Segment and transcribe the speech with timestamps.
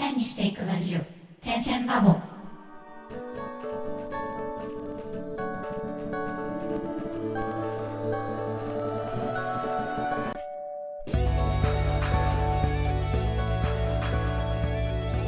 [0.00, 1.00] 線にしていくラジオ
[1.44, 2.16] 点線ラボ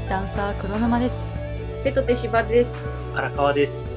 [0.08, 1.22] ダンサー黒沼です
[1.84, 2.82] ペトテ芝です。
[3.14, 3.92] 荒川です。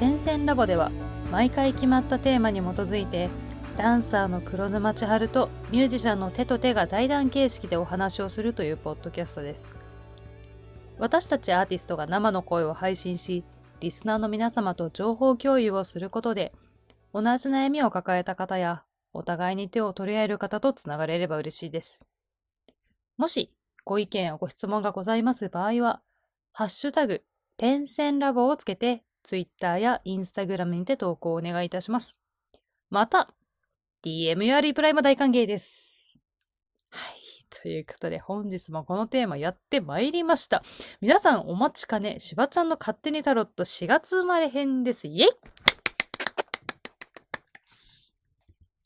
[0.00, 0.90] 点線ラボでは
[1.30, 3.28] 毎回決まったテーマに基づいて
[3.76, 9.72] ダンサーの黒沼千春とミュージシャンの手と手が対談形式でお話をするというポッドキャストです
[10.98, 13.44] 私たちアーティストが生の声を配信し
[13.80, 16.52] リスナーの皆様と情報共有をすることで
[17.14, 22.06] 同じ悩みを抱えた方やお互いに手を取り合える方とつながれれば嬉しいです
[23.16, 23.50] もし
[23.84, 26.00] ご意見やご質問がございます場合は
[26.52, 27.22] ハッシュタグ
[27.56, 32.18] 点線ラボをつけて、Twitter や Instagram にて投稿をお願いいたします。
[32.90, 33.32] また、
[34.04, 36.24] DM やリプライも大歓迎です。
[36.90, 37.46] はい。
[37.62, 40.64] ということで、本日もこのテーマやってまいりました。
[41.00, 45.06] 皆さんお待ちかね、しばちゃんの勝手にタロット4月生まれ編です。
[45.06, 45.18] イェイ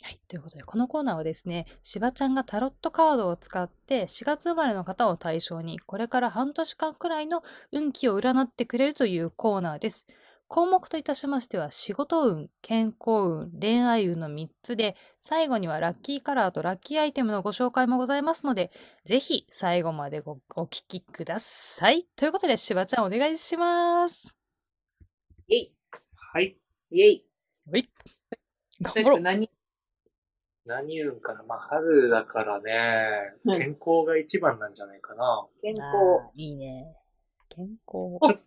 [0.02, 0.20] はい。
[0.28, 7.42] ということで、このコーナーはですね、しばちゃんがタロットカードを使って4月生まれの方を対象に、これから半年間くらいの
[7.72, 10.08] 運気を占ってくれるというコーナーです。
[10.48, 18.70] 項目といたしましては、仕事運、健康運、恋愛運の3つで、最後にはラッキーカラーとラッキーアイテムのご紹介もございますので、
[19.04, 22.04] ぜひ最後までごお聞きください。
[22.16, 24.34] ということで、しばちゃんお願いします。
[25.48, 25.72] イェイ
[26.14, 26.56] はい。
[26.90, 27.26] イェイ
[27.68, 27.88] ほい。
[28.80, 29.18] 頑確張ろう。
[29.18, 29.50] か何
[30.64, 31.42] 何言うんかな。
[31.42, 35.46] まあ、春だからね、うん健康が一番なんじゃないかな。
[35.62, 35.86] 健康。
[36.34, 36.94] いいね。
[37.48, 38.18] 健康。
[38.22, 38.45] ちょえ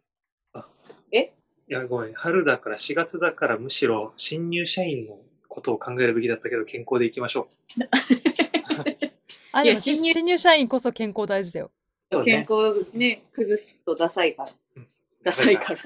[1.69, 2.13] いや、ごめん。
[2.13, 7.47] 春だから、4月だから、むしろ新入社員のことを考えるべきだったけど、健康でいきましょ
[9.51, 11.71] あ、いや新入新入社員こそ健康大事だよ。
[12.11, 12.15] う。
[12.15, 12.47] そう健ね。
[12.49, 14.87] 康ね、崩すとダサいからうん。
[15.23, 15.79] ダサいから。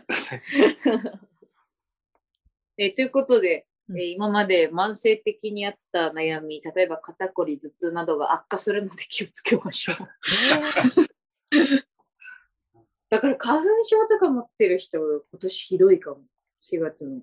[2.77, 9.97] えーということで、うんえー今まで慢性的にあった悩み、例えば肩こり、頭痛などが悪化するので気をつけましょう。
[13.13, 16.21] だから花粉症とか持ってる人、今年ひどいかも。
[16.61, 17.21] 4月の。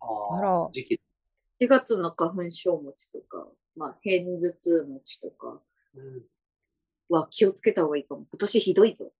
[0.00, 1.00] ああらー時期。
[1.60, 5.60] 4月の花粉症持ちとか、まあ、片頭痛持ちとか
[5.96, 6.22] うん。
[7.08, 8.26] は気をつけた方がいいかも。
[8.30, 9.10] 今年ひどいぞ。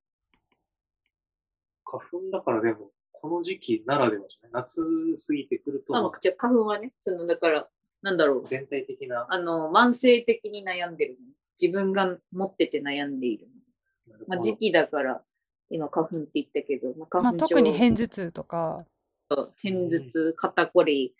[1.84, 4.62] 花粉だからでも、この時期ならではじゃない？
[4.62, 4.81] 夏
[5.26, 7.69] 過ぎてくると、まあ、じゃあ花粉はね、その、だから、
[8.03, 8.47] なんだろう。
[8.47, 11.19] 全体的な、あの、慢性的に悩んでるの。
[11.60, 14.14] 自分が持ってて悩んでいるの。
[14.28, 15.25] まあ、時期だから、
[15.71, 18.87] 今花粉って言ったけど、まあ、まあ、花粉症、特に片頭痛とか、
[19.29, 19.47] 片
[19.89, 21.15] 頭痛、肩こり、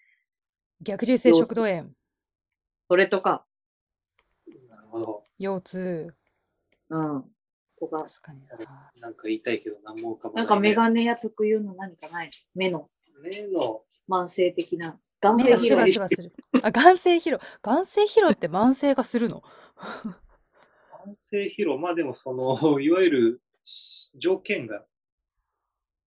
[0.81, 1.91] 逆流性食道炎、
[2.89, 3.45] それとか、
[4.71, 5.25] なるほど。
[5.39, 6.15] 腰痛。
[6.91, 7.25] うん。
[7.79, 8.57] とか、確かにな。
[9.01, 10.37] なんか言いたいけど、何も浮かばな。
[10.37, 12.31] ないんかメガネや特有の何かない？
[12.55, 12.89] 目の
[13.23, 16.33] 目の、慢性的な、眼性疲労ワシワする。
[16.63, 17.39] あ、眼性疲労。
[17.63, 19.43] 眼性疲労って慢性化するの？
[21.07, 23.48] 慢性疲労、まあでもその、いわゆるし
[24.19, 24.85] 条件が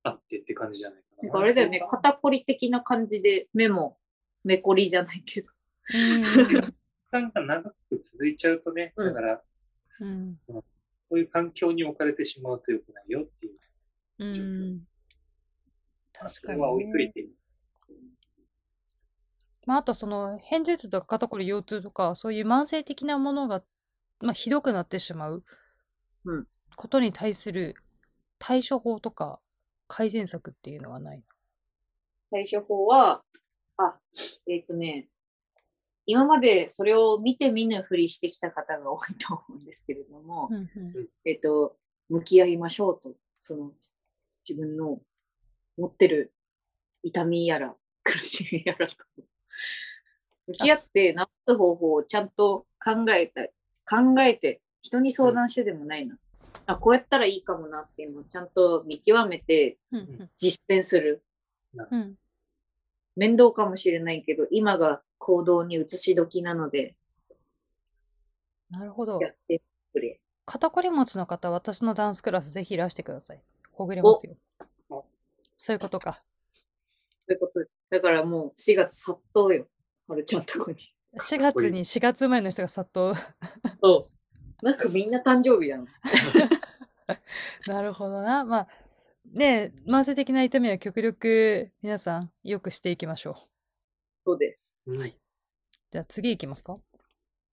[0.03, 1.39] あってって感じじゃないかな。
[1.39, 3.97] あれだよね、肩こり的な感じで、目も
[4.43, 5.51] 目こりじゃないけど。
[5.93, 6.23] うん
[6.61, 6.73] 時
[7.11, 9.41] 間が長く続いちゃうとね、うんだから、
[9.99, 10.37] うん。
[10.47, 10.63] こ
[11.11, 13.59] ういう環境に置かれてしまうと良くないよっていう。
[14.19, 14.81] うん。
[16.13, 17.11] 確そかに、れは置いといね。
[17.11, 17.25] て。
[19.65, 23.61] まあ、あとその、片頭痛とか肩こり、腰痛とか、そういう慢性的なものが、
[24.21, 25.43] まあ、ひどくなってしまう
[26.23, 26.47] うん
[26.81, 27.75] ことに対する
[28.39, 29.39] 対処法とか
[29.87, 31.21] 改善策っていうのはない
[32.31, 33.21] 対処法は、
[33.77, 33.99] あ、
[34.49, 35.07] えっ、とね、
[36.07, 40.57] 今までそれを見て見ぬふりしてきた方が多いと思うんですけれども、の。
[40.57, 41.77] うんうんえっ、と、
[42.09, 43.73] 向き合いましょうと、その、
[44.49, 44.99] 自分の
[45.77, 46.33] 持ってる
[47.03, 48.95] 痛みやら、苦しみやらと、
[50.47, 53.43] 向き合って治す方法をちゃんと考えた、
[53.85, 56.17] 考えて、人に相談してでもないな。
[56.65, 61.23] あ、こうやったらいいかもなっていうのをちゃんと見極めてうん実践する。
[61.73, 62.15] うん
[63.15, 66.95] 面倒かもしれないけど、今が行動に移し時なので、
[68.69, 69.19] なるほど。
[69.21, 69.61] やって
[69.91, 70.19] くれ。
[70.45, 73.41] 肩こり持ちの方、私のダンスクラスぜひいらしてください。
[73.71, 74.35] ほぐれますよ
[74.89, 75.05] お。
[75.55, 76.23] そういうことか。
[77.27, 77.71] ということです。
[77.89, 79.67] だからもう4月殺到よ。
[80.07, 80.77] はるちゃんとこに。
[81.19, 83.13] 4月に4月生まれの人が殺到。
[83.83, 84.20] そう。
[84.61, 85.85] なんかみんな誕生日だな。
[87.67, 88.45] なるほどな。
[88.45, 88.67] まあ、
[89.33, 93.35] ねえ慢性的な痛みは極力皆さんよくしていきましょう。
[94.25, 94.83] そうです。
[94.87, 95.17] はい。
[95.89, 96.79] じゃあ次行きますか？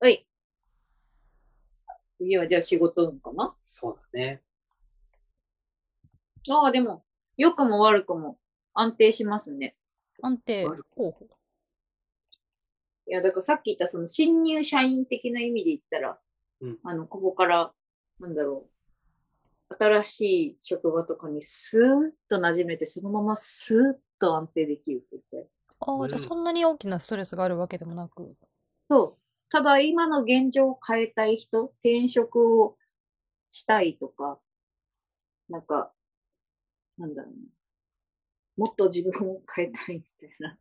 [0.00, 0.26] はい。
[2.19, 3.56] 次はじゃあ仕事運かな？
[3.62, 4.43] そうだね。
[6.50, 7.05] ああ、でも、
[7.37, 8.38] 良くも悪くも
[8.75, 9.76] 安定しますね。
[10.22, 11.28] 安定悪候補。
[13.06, 16.20] いや、だからさっき言ったその新入社員的な意味で言ったら、
[16.60, 17.72] うんあの、ここから、
[18.20, 18.69] なんだろ
[19.70, 25.50] う、新しい職場とかにスーッと馴染めて、そのままスーッと安定できるって言って。
[25.81, 28.34] ああ、じゃあうんそんなに大きなストレスがあるわけでもなく。
[28.90, 29.22] そう。
[29.50, 32.76] ただ、今の現状を変えたい人、転職を
[33.50, 34.38] したいとか、
[35.49, 35.93] なんか、
[36.99, 37.38] なんだろうな。
[38.56, 40.50] もっと自分を変えたいみたいな。
[40.50, 40.58] うん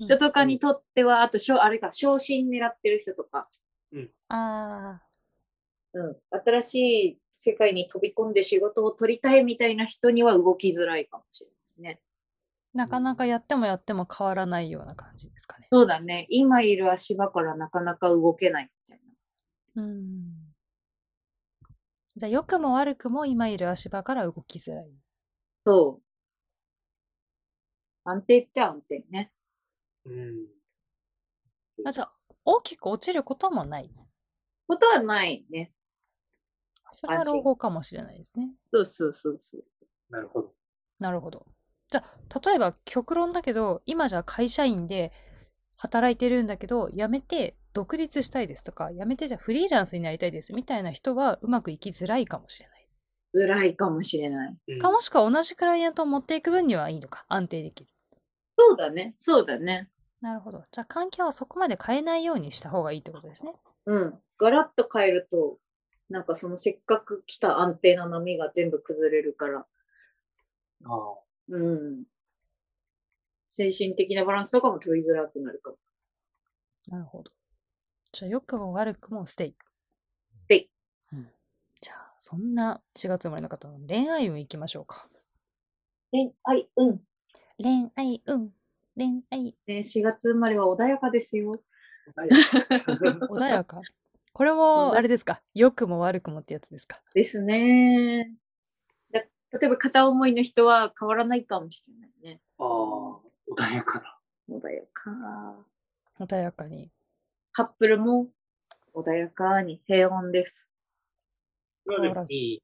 [0.00, 3.48] 人とかにとっては、あとしょ、あれか、昇進狙ってる人とか、
[4.28, 5.00] あ
[5.94, 11.50] うん、新しい世界に飛び込んで仕事を取りたいみたいな人には動きづらいかもしれ
[11.82, 12.00] ないね。
[12.74, 15.68] あ、なかなかやってもやっても変わらないような感じですかね。
[15.70, 16.26] そうだね。
[16.30, 19.02] 今いる足場からなかなか動けないみたい
[19.76, 19.82] な。
[19.82, 20.44] うん。
[22.16, 24.90] じゃあ、良くも悪くも今いる足場から動きづらい。
[25.66, 26.04] そう。
[28.04, 29.32] 安定っちゃ安定ね。
[30.04, 30.46] うん。
[31.84, 32.12] あ、じゃあ、
[32.44, 33.90] 大きく落ちることもない。
[34.68, 35.72] ことはないね。
[36.94, 38.50] それは朗報かもしれないですね。
[38.72, 39.64] そうそうそうそう。
[40.10, 40.52] なるほど。
[40.98, 41.46] なるほど。
[41.88, 45.12] じゃあ、例えば極論だけど、今じゃあ会社員で
[45.76, 52.88] 働いてるんだけど、辞めて独立したいですとか、辞めてじゃあフリーランスになりたいですみたいな人はうまくいきづらいかもしれない。
[53.34, 54.56] 辛いかもしれない。
[54.68, 57.90] うんかもしくは同じクライアントを持っていく分にはいいのか、安定できる。
[58.56, 59.16] そうだね。
[59.18, 59.90] そうだね。
[60.20, 60.64] なるほど。
[60.70, 63.52] じゃあ環境はそこまで変えないようにした方がいいってことですね。
[63.86, 64.18] うん。
[64.38, 65.58] ガラッと変えると、
[66.08, 69.64] なんかそのせっかく来た安定な波が全部崩れるから、あ
[70.86, 72.04] あうん。
[73.48, 75.76] 精神的なバランスとかも取りづらくなるかも。
[76.88, 77.30] なるほど。
[78.12, 79.56] じゃあ良くも悪くもステイ。
[80.42, 80.70] ステイ。
[81.12, 81.28] うん。
[81.80, 85.08] じゃあ、そんな4月生まれの方の恋愛運いきましょうか。
[86.10, 87.00] 恋愛運。
[87.58, 88.52] 恋愛運。
[88.96, 91.60] 恋愛ね、4月生まれは穏やかですよ。
[92.16, 93.80] 穏やか？
[94.34, 95.40] これも、うんあれですか？
[95.54, 97.00] 良くも悪くもってやつですか？
[97.14, 98.32] ですね。
[99.12, 102.40] だ例えば片思いの人は変わらないかもしれないね。
[102.58, 102.66] ああ、
[103.48, 104.18] 穏やかな。
[104.50, 105.56] 穏やか。
[106.18, 106.90] 穏やかに。
[107.52, 108.26] カップルも
[108.92, 110.68] 穏やかに平穏です。
[111.86, 112.62] これはでもいい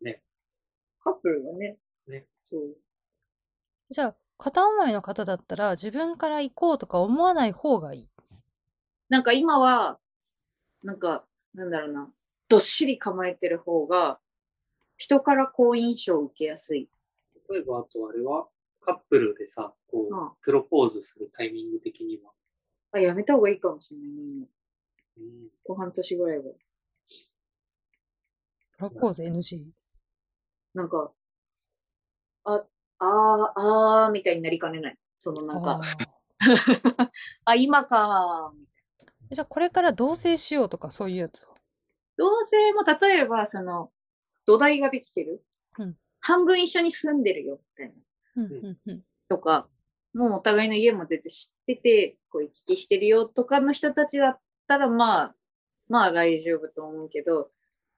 [0.00, 0.22] ね。
[1.02, 1.76] カップルはね。
[2.06, 2.76] ねそう。
[3.90, 8.10] じゃあ、片思いの方だったら自分から行こうとか思わない方がいい？
[9.08, 9.98] なんか今は、
[10.84, 12.12] なんか、なんだろうな、
[12.48, 14.20] どっしり構えてる方が、
[14.96, 16.88] 人から好印象を受けやすい。
[17.50, 18.48] 例えば、あとあれは、
[18.80, 22.30] カップルでさ、こう、うんプロポーズするタイミング的には。
[22.92, 24.14] あ、やめた方がいいかもしれないね。
[24.34, 24.46] 今
[25.16, 26.44] うん、こう半年ぐらいは。
[28.76, 29.64] プロポーズ NG。
[30.74, 31.12] なんか、
[32.44, 32.64] あ、
[32.98, 33.06] あー、
[33.56, 34.98] あー、みたいになりかねない。
[35.18, 36.06] そのなんあか、ー
[37.44, 38.73] あ今かー。
[39.30, 41.54] じゃあ、これから同棲しようとかそういうやつを。
[42.16, 43.90] 同性も例えば、その、
[44.46, 45.42] 土台ができてる。
[45.78, 48.44] うん半分一緒に住んでるよ、みたいな。
[48.44, 49.02] うんうんうん。
[49.28, 49.68] とか、
[50.14, 55.34] もうお互いの家も全然知ってて、こう行き来してるよとかの人たちだったら、まあ、
[55.88, 57.50] まあ大丈夫と思うけど、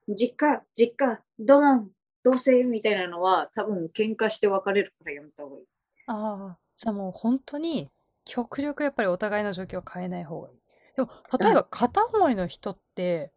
[0.08, 1.90] 実家、実家、ドーン、
[2.24, 5.64] 同棲みたいなのは多分喧嘩して別れるからやめた方がいい。
[6.08, 7.88] ああ、じゃあもう本当に
[8.24, 10.56] 極力やっぱりお互いの状況を変えない方がいい。
[10.96, 13.32] でも、例えば片思いの人って、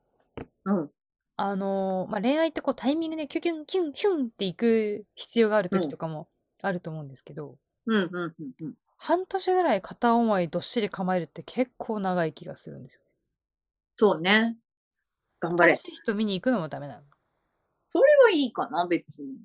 [0.65, 0.91] うん。
[1.37, 6.27] あのーまあ、恋愛ってこうタイミングでキュキュンキュンキュンっていく必要がある時とかも
[6.61, 8.73] あると思うんですけど、うん、うん、うん、うん。
[8.97, 13.01] 半年ぐらい片思いどっしり構えるって結構長い気がするんですよ。
[13.95, 14.57] そうね。
[15.39, 15.83] 頑張れ楽。
[15.83, 17.03] しい人見に行くのもダメなの。
[17.87, 19.37] それはいいかな、別に。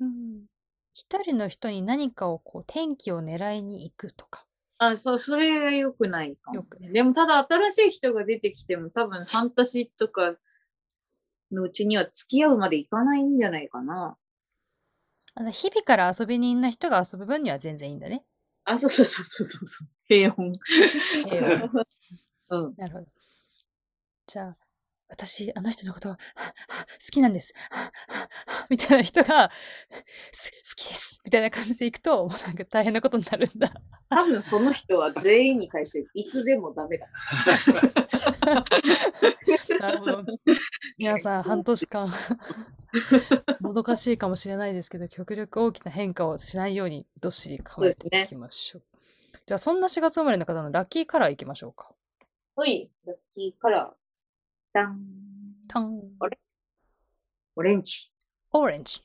[0.00, 0.46] うん。
[0.94, 4.45] 一人の人に何かをこう天気を狙いに行くとか。
[4.78, 10.36] あ、そう、それが良くないかも、良くでも、ただ新しい人が出てきても多分 半年とか
[11.50, 14.16] のうちには付き合うまでいかないんじゃないかな。
[15.34, 18.24] あ日々から遊び人な人が遊ぶ分には全然いいんだね。
[18.64, 19.88] あ、そうそうそうそうそうそう。
[20.08, 20.52] 平穏。
[21.24, 21.84] 平穏
[22.50, 22.74] うん。
[22.76, 23.06] なるほど。
[24.26, 24.56] じゃあ、
[25.08, 27.52] 私、あの人のことは、はは好きなんです。
[28.70, 29.50] みたいな人が。
[31.26, 33.72] みたいな感じでいくと、 もうなんか大変なことになるんだ。
[34.08, 37.08] 多分その人は全員に対していつでもダメだ。
[39.80, 40.24] なるほど。
[40.96, 42.12] 皆さん、 半年間、
[43.60, 48.82] もどかしいかもしれないですけど、極力大きな変化をしないように、どっしり構えていきましょう。
[49.46, 51.90] じゃあ、そんな4月生まれの方のラッキーカラーいきましょうか。
[52.54, 53.94] ほい、ラッキーカラー。
[54.72, 55.00] ダン。
[55.66, 56.00] タン。
[56.20, 56.38] あれ？
[57.56, 58.12] オレンジ。
[58.52, 59.02] オレンジ。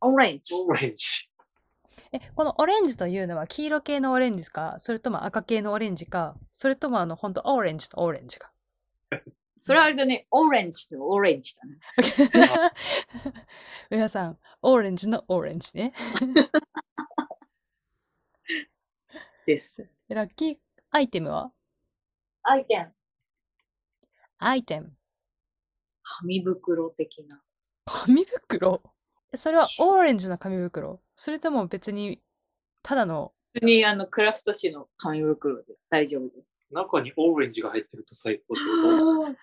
[0.00, 0.54] オレンジ。
[0.54, 1.28] オレンジ。
[2.14, 8.52] え、このオレンジというのは黄色系のオレンジか、それとも赤系のオレンジか、それともあの、本当オレンジとオレンジか？
[9.58, 11.80] それはあれだね、オレンジとオレンジだね。
[13.90, 15.92] 皆さん、オレンジのオレンジね。
[19.44, 19.90] です。
[20.08, 20.58] ラッキー
[20.92, 21.52] アイテムは？
[22.44, 22.94] アイテム。
[24.38, 24.96] アイテム。
[26.02, 27.42] 紙袋的な。
[27.86, 28.82] 紙袋？
[29.34, 31.02] それはオレンジの紙袋？
[31.16, 32.20] それとも別に、
[32.82, 36.48] ただの、普通にあのクラフト紙の紙袋で大丈夫です。
[36.70, 38.62] 中にオレンジが入ってると最高って
[39.32, 39.38] こ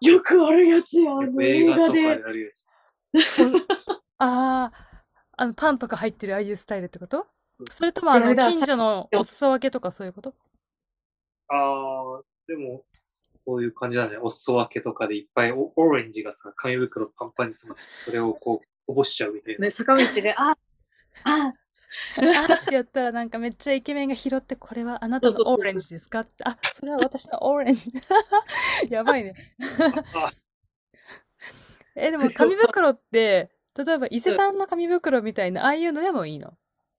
[0.00, 2.06] よくあるやつや、あとの映画とかで。
[2.08, 2.66] あるやつ。
[4.18, 5.02] ああ、
[5.36, 7.26] あの、パンとか入ってるああいうスタイルってこと？
[7.70, 10.34] それともあの、近所のお裾分けとかそういうこと？
[11.48, 12.84] ああ、でも、
[13.46, 14.16] こういう感じだね。
[14.18, 19.66] お裾分けとかでいっぱいオオレンジがさ、紙袋パンパンに詰まって、それをこう、こぼしちゃうみたいな。
[19.66, 20.56] ね、坂道で、あ、
[21.22, 21.54] あ、
[22.16, 27.92] あーってやったらなんかめっちゃイケメンが拾ってこれはあなたのオレンジですかってあそれは私のオレンジ
[28.90, 29.34] やばいね
[30.12, 30.32] あ
[31.96, 36.54] えでも紙袋って例えば伊勢丹の紙袋みたいなああいうのでもいいの？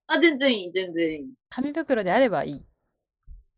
[0.07, 1.33] あ、全然いい、全然いい。
[1.49, 2.65] 紙袋であればいい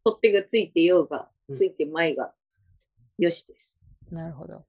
[0.04, 2.32] 取っ手がついてようがう、んついてまいが、
[3.18, 3.82] よしです。
[4.12, 4.66] なるほど。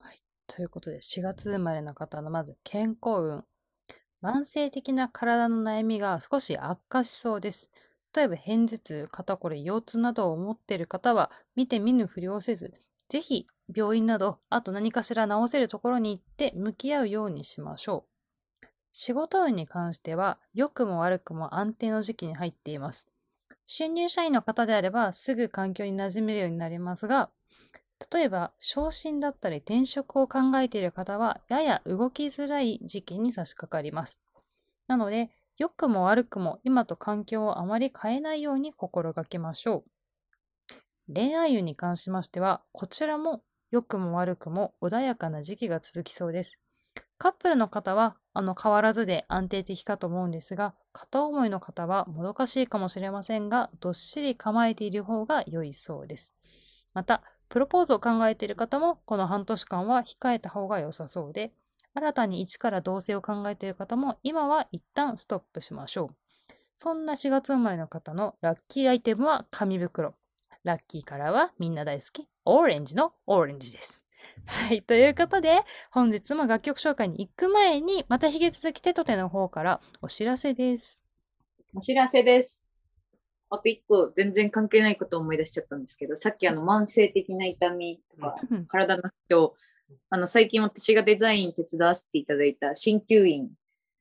[0.00, 0.22] はい。
[0.46, 3.44] ということで、4月生まれの方のまず健康運。
[4.22, 7.70] 慢性的な体の悩みが少し悪化しそうです。
[8.14, 12.72] 例えば、片頭痛、肩こり、腰痛などを持っている方は、見て見ぬふりをせず、
[13.08, 18.66] ぜひ病院など、あと何かしら治せるところに行って向き合うようにしましょう。
[18.92, 23.10] 仕事運に関しては、良くも悪くも安定の時期に入っています。
[23.66, 27.30] 新入社員の方であれば、すぐ環境に馴染めるようになりますが、
[28.10, 34.20] 例えば、昇進だったり転職を考えている方は、やや動きづらい時期に差し掛かります。
[34.86, 39.84] なので、良くも悪くも今と環境をあまり変えないように心がけましょ
[41.08, 41.12] う。
[41.12, 46.60] 恋愛運に関しましては、こちらも良くも悪くも穏やかな時期が続きそうです。
[47.18, 56.34] カップルの方は、あの、変わらずで安定的かと思うんですが、片思いの方はもどかしいかもしれませんが、どっしり構えている方が良いそうです。
[56.94, 61.52] また、プロポーズを考えている方も、この半年間は控えた方が良さそうで、
[61.92, 66.12] 新たに一から同棲を考えている方も、今は一旦ストップしましょ
[66.50, 66.54] う。
[66.76, 70.14] そんな4月生まれの方のラッキーアイテムは紙袋。
[70.64, 74.02] ラッキーカラーはみんな大好き、オレンジのオレンジです。
[74.46, 74.80] はい。
[74.80, 81.02] ということで、本日も楽曲紹介に行く前に、また引き続き手と手の方からお知らせです。
[81.74, 82.71] お知らせです。
[83.54, 88.66] あと一個、全然関係ないことを思い出しちゃったんですけど、さっきあの慢性的な痛みとか、うん。
[88.66, 89.54] 体の不調、
[90.08, 93.50] あの、最近私がデザイン手伝わせていただいた鍼灸院、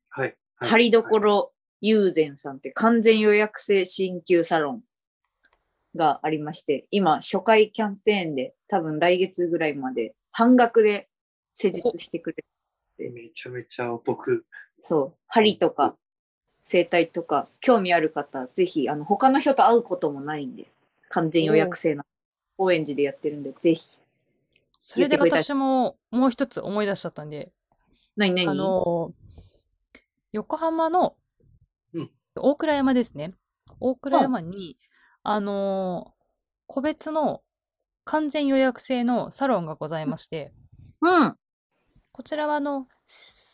[0.10, 0.38] はい。
[0.55, 0.70] はい。
[0.70, 4.81] 針どころ友禅さんって完全予約制鍼灸サロン
[5.96, 11.10] がありまして、今初回キャンペーンで多分来月ぐらいまで半額で
[11.53, 12.38] 施術してくれ
[13.05, 13.12] る。
[13.12, 14.46] めちゃめちゃお得。
[14.79, 15.98] そう、針とか
[16.63, 20.72] 整体とか興味ある方、ぜひ、あの、他の人と会うこともないんで、
[21.10, 22.06] 完全予約制な、
[22.58, 23.98] 高円寺でやってるんで、ぜひ。
[24.84, 27.51] それで私ももう一つ思い出しちゃったんで、
[28.18, 28.50] 何何？
[28.50, 29.13] あの
[30.32, 31.15] 横浜の
[31.94, 33.36] うん大倉山ですね。
[33.80, 34.77] 大倉山に、
[35.22, 36.13] あの
[36.65, 37.44] 個別の
[38.06, 40.51] 完全予約制のサロンがございまして、
[41.01, 41.36] うん。
[42.12, 43.50] こちらはあの、し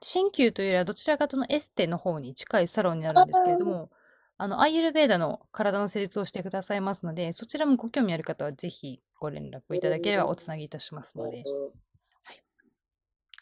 [0.00, 3.90] 鍼灸というよりはどちらかというとエステの方に近いサロンになるんですけれども、
[4.36, 11.42] あの、アイユルベーダの体の施術をしてくださいますので、そちらもご興味ある方はぜひご連絡をいただければおつなぎいたしますので、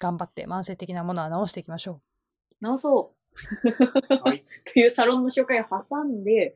[0.00, 2.00] 頑張って慢性的なものは直していきましょ
[2.60, 4.14] 直そう。
[4.24, 4.44] はい。
[4.72, 6.54] というサロンの紹介を挟んで、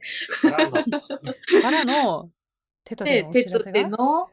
[1.61, 2.31] からの
[2.85, 4.31] 手と手の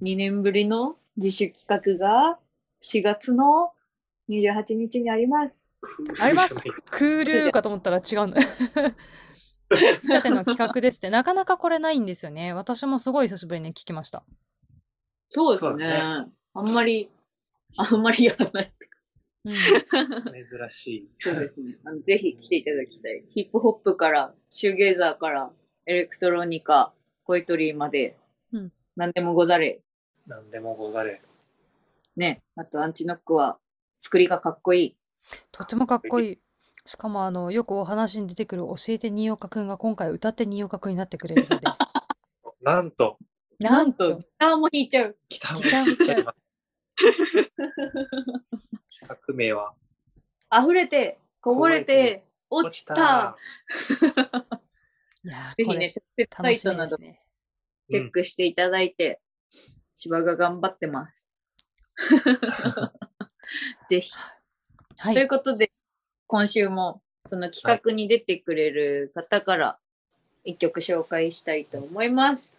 [0.00, 2.38] 2年ぶりの自主企画が
[2.82, 3.72] 4月の
[4.28, 5.66] 28日にあります。
[6.18, 8.40] あります クールかと思ったら違うん だ。
[9.70, 12.52] 手と手の企画ですって、なかなかこれないんですよね。
[12.52, 14.24] 私もすごい久しぶりに聞きました。
[15.28, 15.70] そうですね。
[15.70, 17.10] そうだあんまり、
[17.76, 18.72] あんまりやらない。
[19.44, 21.10] うん、珍しい。
[21.18, 21.78] そうですね。
[21.84, 23.24] あのぜひ来ていただきたい。
[23.30, 25.52] ヒップホップから、シューゲーザーから、
[25.86, 26.92] エレクトロニカ、
[27.24, 28.16] ポエトリーまで、
[28.52, 29.80] うん何でもござれ。
[30.26, 31.22] なんでもござれ。
[32.16, 32.42] ね。
[32.56, 33.58] あと、アンチノックは、
[33.98, 34.96] 作りがかっこいい。
[35.52, 36.38] とてもかっこいい。
[36.86, 41.66] しかも、あの、よくお話に出てくる教えて新岡くんが今回歌って新岡くんになってくれるので。
[42.62, 43.18] なんと、
[43.60, 45.16] なんと、ギターも弾いちゃう。
[45.28, 46.38] ギターも来ちゃいます。
[48.98, 49.74] 企画名は、
[50.52, 53.36] 溢れて、こぼれて、落ちた。
[55.56, 57.22] ぜひね、特設サイ楽しトなどみですね。
[57.90, 59.20] チェックしていただいて、
[59.94, 61.36] 芝が頑張ってます。
[63.88, 64.12] ぜひ。
[64.12, 65.28] というはい。
[65.28, 65.70] ことで、
[66.26, 69.78] 今週もその企画に出てくれる方から
[70.44, 72.54] 一曲紹介したいと思います。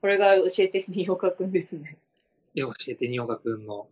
[0.00, 1.96] これが教えてみようかくんですね。
[2.54, 3.88] 教えてにおかくんの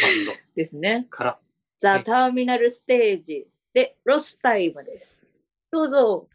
[0.00, 1.06] バンド ですね。
[1.10, 1.38] から、
[1.78, 5.38] ザ・はいターミナルステージでロスタイムです。
[5.70, 6.28] どうぞ。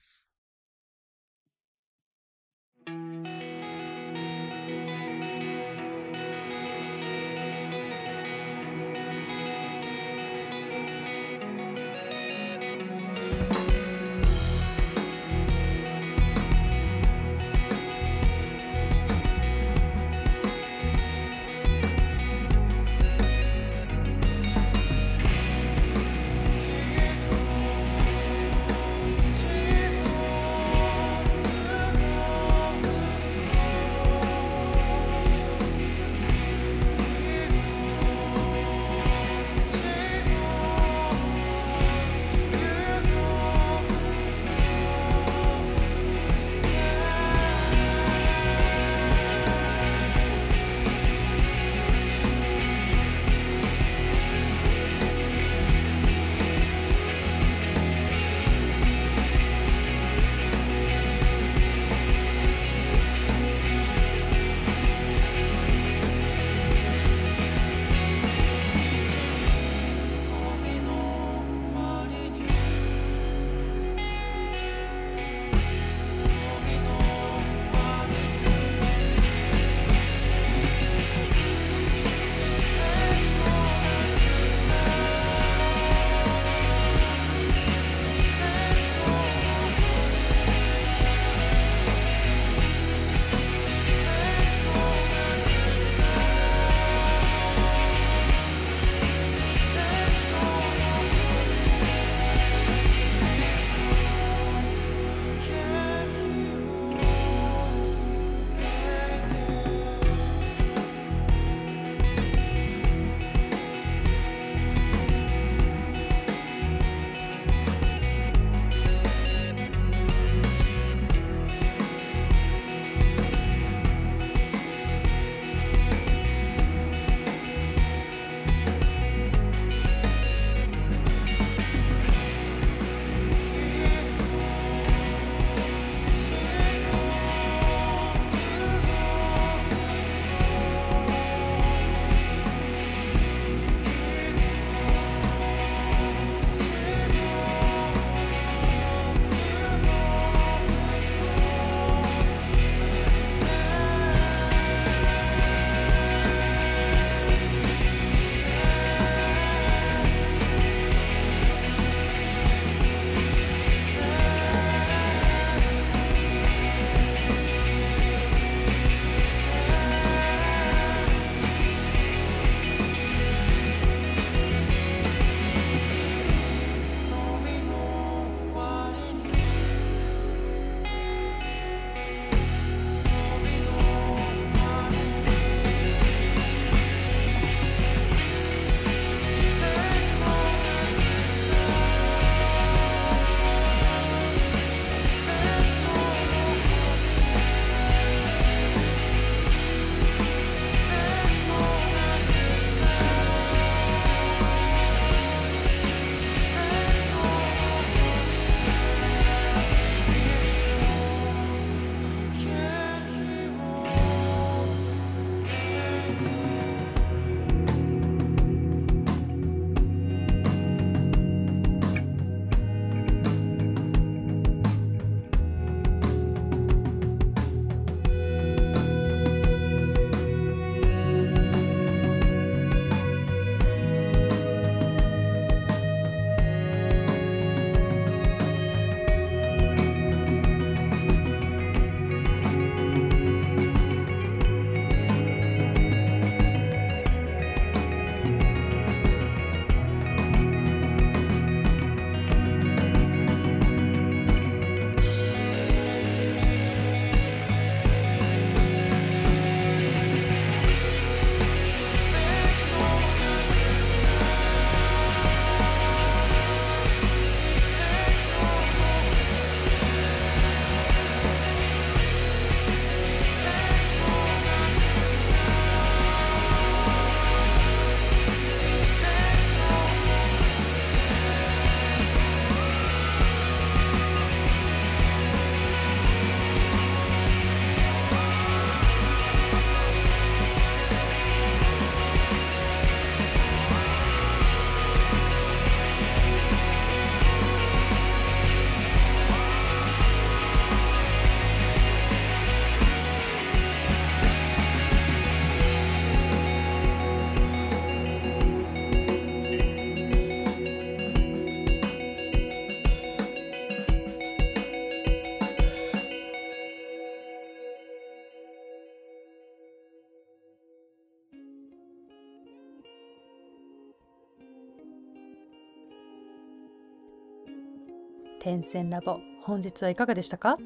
[328.40, 330.58] 点線ラボ本日はいかがでしたか？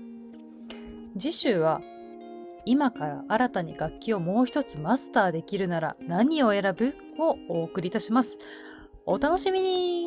[1.18, 1.82] 次週は
[2.66, 6.96] 今から新たに楽器をもう一つマスターできるなら何を選ぶ？
[7.20, 8.38] をお送りいたします。
[9.06, 10.01] お楽しみに。